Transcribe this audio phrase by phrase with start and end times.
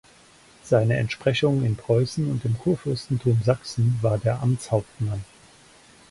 [0.63, 5.23] Seine Entsprechung in Preußen und im Kurfürstentum Sachsen war der Amtshauptmann.